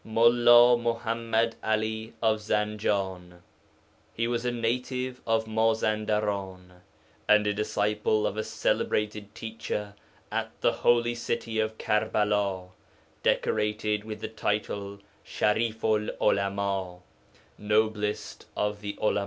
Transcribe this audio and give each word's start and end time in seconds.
MULLĀ 0.03 0.81
MUḤAMMAD 0.81 1.57
'ALI 1.61 2.13
OF 2.23 2.39
ZANJAN 2.39 3.43
He 4.15 4.27
was 4.27 4.43
a 4.45 4.51
native 4.51 5.21
of 5.27 5.45
Mazandaran, 5.45 6.81
and 7.29 7.45
a 7.45 7.53
disciple 7.53 8.25
of 8.25 8.35
a 8.35 8.43
celebrated 8.43 9.35
teacher 9.35 9.93
at 10.31 10.59
the 10.61 10.71
holy 10.71 11.13
city 11.13 11.59
of 11.59 11.77
Karbala, 11.77 12.71
decorated 13.21 14.03
with 14.03 14.21
the 14.21 14.27
title 14.27 14.97
Sharifu 15.23 16.07
'l 16.07 16.09
Ulama 16.19 17.01
('noblest 17.59 18.45
of 18.57 18.81
the 18.81 18.97
Ulama'). 18.99 19.19